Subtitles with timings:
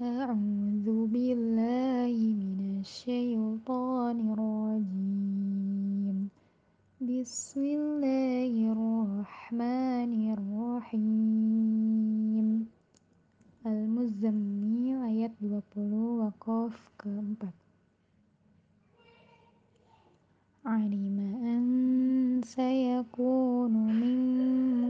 [0.00, 2.16] أعوذ بالله
[2.56, 6.16] من الشيطان الرجيم
[7.00, 11.82] بسم الله الرحمن الرحيم
[13.62, 15.70] Al-Muzammil ayat 20
[16.18, 17.54] Waqaf keempat
[20.66, 21.62] Alima an
[22.42, 24.81] sayakunu minkum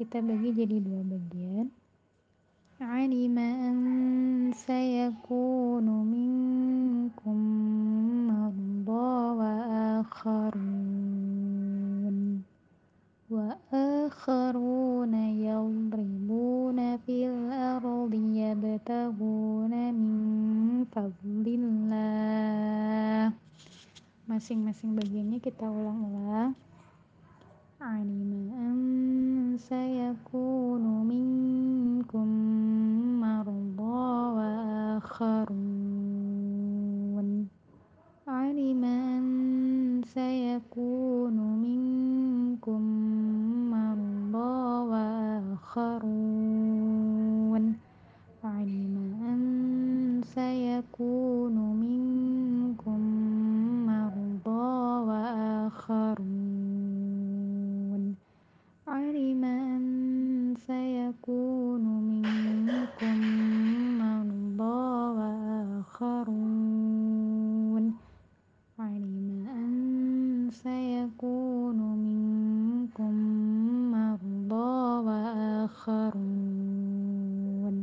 [0.00, 1.68] kita bagi jadi dua bagian.
[2.80, 7.36] Alima an sayakunu minkum
[8.24, 9.60] marba wa
[10.00, 11.20] akharun.
[13.28, 22.08] Wa akharun yadribuna fil ardi yabtaguna min fadlillah.
[24.24, 26.56] Masing-masing bagiannya kita ulang-ulang.
[27.84, 28.89] Alima an
[29.56, 32.28] سيكون منكم
[33.20, 35.48] مرضى وآخرون.
[38.28, 42.80] علم أن سيكون منكم
[43.70, 46.04] مرضى وآخرون.
[48.44, 49.40] علم أن
[50.24, 52.09] سيكون منكم
[75.90, 77.76] وآخرون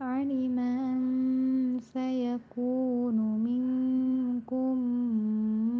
[0.00, 4.76] علم أن سيكون منكم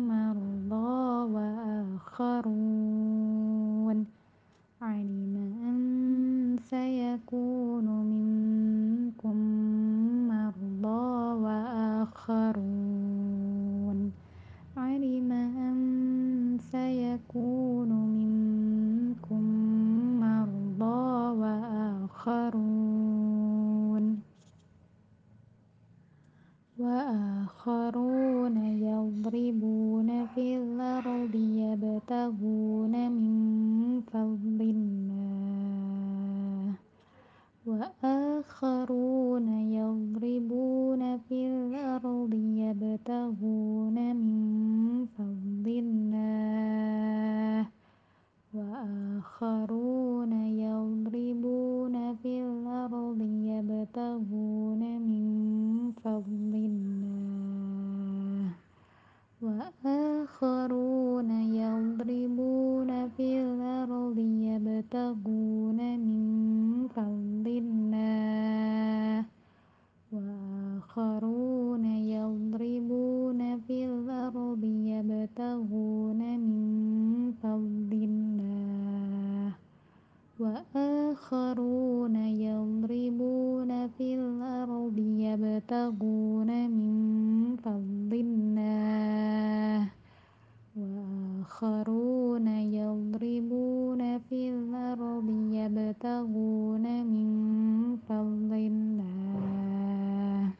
[0.08, 2.52] مرضى وآخرون
[4.82, 5.36] علم
[5.68, 5.78] أن
[6.70, 9.36] سيكون منكم
[10.28, 11.04] مرضى
[11.44, 12.92] وآخرون
[14.76, 15.78] علم أن
[16.72, 19.42] سيكون منكم
[20.20, 21.02] مرضى
[21.40, 22.82] وآخرون
[27.52, 35.12] وآخرون يضربون في الأرض يبتغون من فضل الله.
[37.66, 44.40] وآخرون يضربون في الأرض يبتغون من
[45.06, 47.66] فضل الله.
[48.54, 55.21] وآخرون يضربون في الأرض يبتغون من
[81.32, 89.88] وآخرون يضربون في الأرض يبتغون من فضل الله.
[90.76, 97.30] وآخرون يضربون في الأرض يبتغون من
[97.96, 100.50] فضل الله.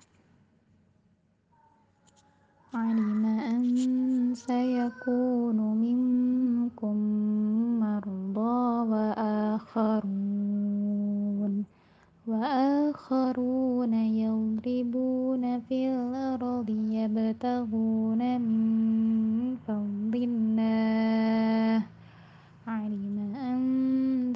[2.75, 3.65] علم أن
[4.35, 7.12] سيكون منكم
[16.53, 21.87] الأرض يبتغون من فضل الله.
[22.67, 23.61] علم أن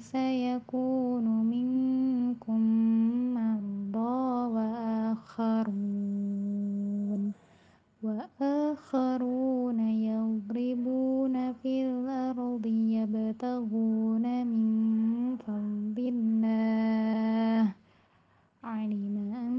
[0.00, 2.60] سيكون منكم
[3.37, 4.25] مرضى
[4.56, 5.72] وآخرون.
[8.02, 17.62] وآخرون يضربون في الأرض يبتغون من فضل الله.
[18.64, 19.56] علم أن